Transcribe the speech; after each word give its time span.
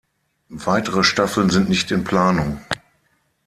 Weitere 0.65 1.03
Staffeln 1.03 1.51
sind 1.51 1.69
nicht 1.69 1.91
in 1.91 2.03
Planung. 2.03 2.59